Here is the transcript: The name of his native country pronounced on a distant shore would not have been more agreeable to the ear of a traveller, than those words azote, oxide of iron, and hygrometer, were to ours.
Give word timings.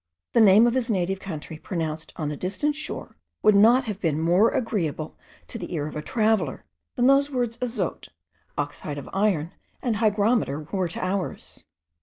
The 0.33 0.41
name 0.41 0.65
of 0.65 0.73
his 0.73 0.89
native 0.89 1.19
country 1.19 1.59
pronounced 1.59 2.11
on 2.15 2.31
a 2.31 2.35
distant 2.35 2.73
shore 2.73 3.17
would 3.43 3.53
not 3.53 3.85
have 3.85 3.99
been 4.01 4.19
more 4.19 4.49
agreeable 4.49 5.15
to 5.49 5.59
the 5.59 5.75
ear 5.75 5.85
of 5.85 5.95
a 5.95 6.01
traveller, 6.01 6.65
than 6.95 7.05
those 7.05 7.29
words 7.29 7.59
azote, 7.61 8.09
oxide 8.57 8.97
of 8.97 9.07
iron, 9.13 9.51
and 9.79 9.97
hygrometer, 9.97 10.61
were 10.71 10.87
to 10.87 11.05
ours. 11.05 11.65